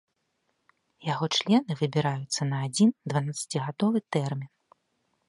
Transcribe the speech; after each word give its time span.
Яго 1.13 1.25
члены 1.35 1.71
выбіраюцца 1.81 2.41
на 2.53 2.57
адзін 2.69 2.89
дванаццацігадовы 3.13 4.03
тэрмін. 4.17 4.49